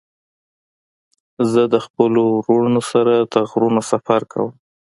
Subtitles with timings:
[1.51, 4.51] زه د خپلو ورونو سره د غرونو سفر کوم.